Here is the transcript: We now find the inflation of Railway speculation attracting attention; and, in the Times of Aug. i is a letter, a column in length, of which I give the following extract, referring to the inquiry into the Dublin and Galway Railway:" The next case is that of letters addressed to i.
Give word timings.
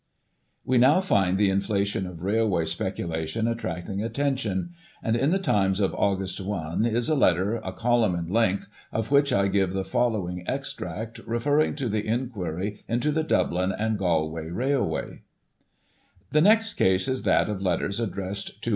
We 0.65 0.79
now 0.79 0.99
find 0.99 1.37
the 1.37 1.51
inflation 1.51 2.07
of 2.07 2.23
Railway 2.23 2.65
speculation 2.65 3.47
attracting 3.47 4.01
attention; 4.01 4.71
and, 5.03 5.15
in 5.15 5.29
the 5.29 5.37
Times 5.37 5.79
of 5.79 5.91
Aug. 5.91 6.19
i 6.19 6.87
is 6.89 7.07
a 7.07 7.13
letter, 7.13 7.57
a 7.57 7.71
column 7.71 8.15
in 8.15 8.25
length, 8.27 8.67
of 8.91 9.11
which 9.11 9.31
I 9.31 9.47
give 9.47 9.73
the 9.73 9.83
following 9.85 10.43
extract, 10.47 11.19
referring 11.27 11.75
to 11.75 11.87
the 11.87 12.03
inquiry 12.07 12.83
into 12.87 13.11
the 13.11 13.21
Dublin 13.23 13.71
and 13.71 13.99
Galway 13.99 14.49
Railway:" 14.49 15.21
The 16.31 16.41
next 16.41 16.73
case 16.73 17.07
is 17.07 17.21
that 17.21 17.47
of 17.47 17.61
letters 17.61 17.99
addressed 17.99 18.59
to 18.63 18.69
i. 18.69 18.69